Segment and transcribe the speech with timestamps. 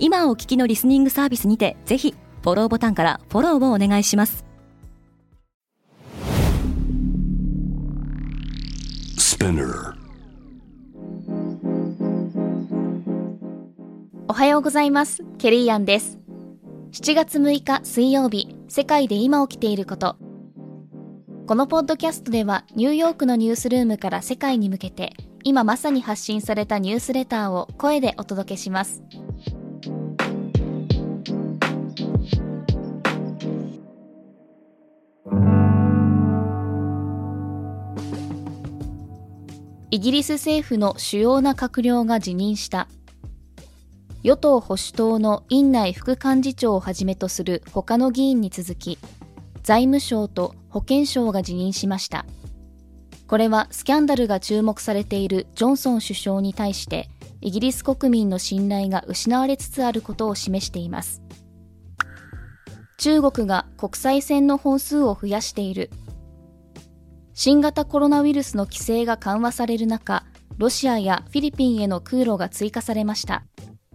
[0.00, 4.44] 今お聞きのリスニングサービスにてぜひフォローボタンからフォローをお願いします。
[14.28, 15.24] おはようございます。
[15.38, 16.18] ケリーアンです。
[16.92, 20.16] 7月6日水曜日世界で今起きていること。
[21.48, 29.02] このポッドキャストではニューヨークのニュースルームから世界に向けて今まさに発信されたニュースレターを声でお届けします
[39.90, 42.88] イギリス政府の主要な閣僚が辞任した。
[44.22, 48.98] 与党保守党の院内副幹事長をはじめとする他の議員に続き
[49.62, 52.26] 財務省と保健省が辞任しました。
[53.26, 57.08] これはスキャンダルが注目されているジョンソン首相に対して
[57.40, 61.22] イギリス国民の信頼が失われつつあることを示しています。
[62.98, 65.88] 中国が国際線の本数を増やしている。
[67.40, 70.24] 新型コロナウイルスの規制が緩和される中、
[70.56, 73.44] ロシアやフィリピンへの空路が追加されました。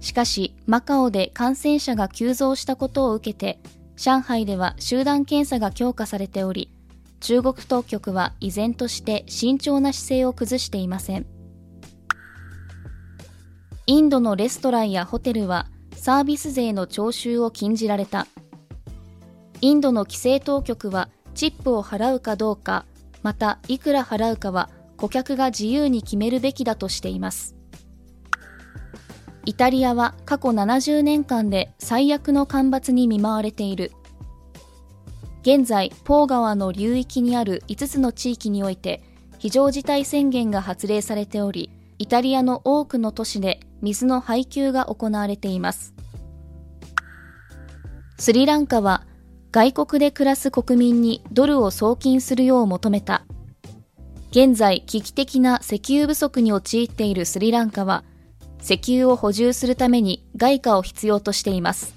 [0.00, 3.60] しかし、マカオで感染者が急増したことを受けて、
[3.94, 6.70] 上海では集団検査が強化されており、
[7.20, 11.26] 中国当局は依然として慎重な姿勢を崩していません。
[13.86, 18.28] インドのレストランやホテルはサービス税の徴収を禁じられた。
[19.60, 22.86] インドの規制当局はチップを払うかどうか
[23.22, 27.56] またいくら払うかは顧客が自由に決めるべきだとしています。
[29.44, 33.92] イタリアは過去70年間で最悪の干ばつに見舞われている。
[35.42, 39.02] 現在ポー川の流域にある5つの地域において
[39.38, 45.94] 非常事態宣言が発令されておりイタリアの多くの都市で水の配給が行われています。
[48.18, 49.04] スリランカは
[49.52, 53.24] 外国で暮らす国民にドルを送金するよう求めた。
[54.30, 58.04] 現在、危機的な石油不足に陥っているスリランカは、
[58.62, 61.94] 石油を補充するために外貨を必要としています。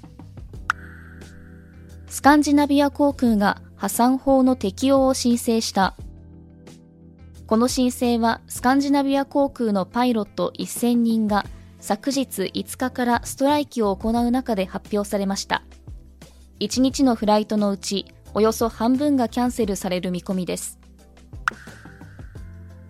[2.08, 5.96] スカンジナビア航空が破産法の適用を申請した。
[7.48, 11.46] この申請はスカンジナビア航空のパイロット1000人が
[11.80, 15.64] 昨日5日からストライキを行う中で発表されました。
[16.60, 20.80] 1日のフライトのうちおよそ半分がキャンセルされる見込みです。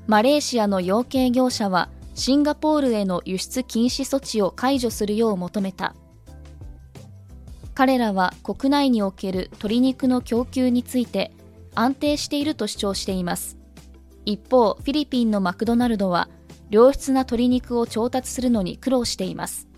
[0.08, 5.96] マレーシアの養鶏業者はシンガポールへの輸出禁止措置を解除するよう求めた。
[7.76, 11.32] 彼らは国内における鶏肉の供給について
[11.76, 13.58] 安定していると主張しています。
[14.26, 16.28] 一方フィリピンのマクドナルドは
[16.70, 19.69] 良質な鶏肉を調達するのに苦労しています。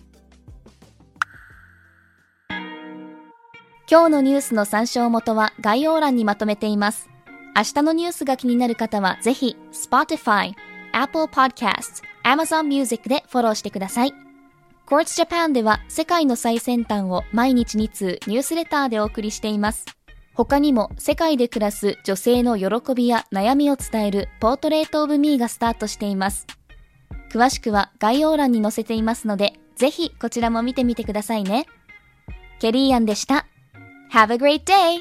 [3.92, 7.10] 今日のニュースの参照元は概要欄にまとめています。
[7.54, 10.54] 明日のニュースが気になる方はぜひ Spotify、
[10.92, 14.14] Apple Podcast、Amazon Music でフォローしてください。
[14.86, 19.84] Quartz Japan では世界の最先端を毎日2通ニュースレターでお送りしています。
[20.32, 26.46] 他にも世界で暮らす女性の喜びや悩みを伝えるポートレートオブミーがスタートしています。
[27.30, 31.66] 詳しくは概要欄に載せていますので、ぜひこちらも見てみてくださいね。
[32.58, 33.48] ケリーアンでした。
[34.12, 35.00] Have a great day!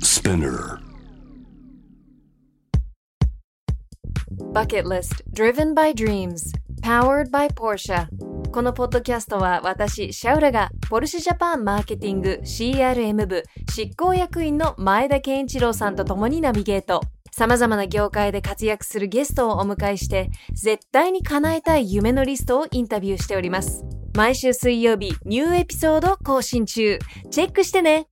[0.00, 0.80] Spinner
[4.54, 6.50] Bucket List Driven by Dreams
[6.80, 8.08] Powered by Porsche
[8.52, 13.44] このポッドキャストは私、シャウラがポルシェジャパンマーケティング CRM 部
[13.74, 17.00] 執行役員の前田健一郎さんと共にナビゲート。
[17.30, 23.86] 様々な業界で活躍するゲストをお迎えして、絶対に叶えたい夢のリストをインタビューしております。
[24.14, 26.98] 毎週水曜日、ニューエピソード更新中。
[27.30, 28.06] チェックしてね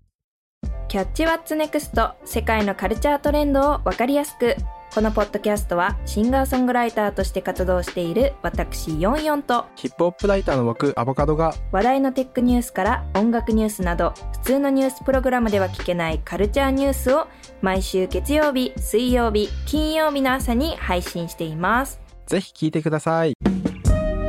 [0.89, 4.57] キャッチワッツネクスト世界のカルチャートレンドをわかりやすく
[4.93, 17.29] このポッドキャストはシンガーソングライターとして活動している私ヨンヨンとヒップホップライターの僕アボカドが話題のテックニュースから音楽ニュースなど普通のニュースプログラムでは聞けないカルチャーニュースを
[17.63, 22.01] 毎週月曜日、水曜日、金曜日の朝に配信しています。
[22.27, 23.35] ぜひ聞いてください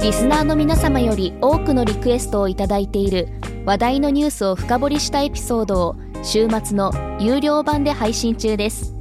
[0.01, 3.27] リスナーの皆様より多くのリクエストをいただいている
[3.65, 9.00] 話題のニュースを深掘りしたエピソードを週末の有料版で配信中です